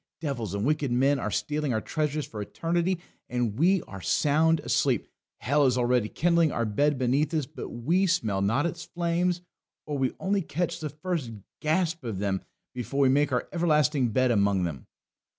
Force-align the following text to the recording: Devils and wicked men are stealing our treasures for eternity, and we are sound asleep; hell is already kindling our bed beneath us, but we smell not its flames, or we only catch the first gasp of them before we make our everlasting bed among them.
Devils 0.19 0.55
and 0.55 0.65
wicked 0.65 0.91
men 0.91 1.19
are 1.19 1.29
stealing 1.29 1.71
our 1.75 1.79
treasures 1.79 2.25
for 2.25 2.41
eternity, 2.41 2.99
and 3.29 3.59
we 3.59 3.83
are 3.83 4.01
sound 4.01 4.59
asleep; 4.61 5.05
hell 5.37 5.67
is 5.67 5.77
already 5.77 6.09
kindling 6.09 6.51
our 6.51 6.65
bed 6.65 6.97
beneath 6.97 7.31
us, 7.35 7.45
but 7.45 7.69
we 7.69 8.07
smell 8.07 8.41
not 8.41 8.65
its 8.65 8.83
flames, 8.83 9.41
or 9.85 9.99
we 9.99 10.15
only 10.19 10.41
catch 10.41 10.79
the 10.79 10.89
first 10.89 11.33
gasp 11.59 12.03
of 12.03 12.17
them 12.17 12.41
before 12.73 13.01
we 13.01 13.09
make 13.09 13.31
our 13.31 13.47
everlasting 13.53 14.09
bed 14.09 14.31
among 14.31 14.63
them. 14.63 14.87